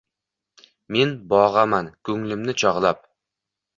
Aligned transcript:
“Men 0.95 1.13
bo’g’aman 1.33 1.93
ko’nglimni 2.09 2.57
chog’lab 2.63 3.05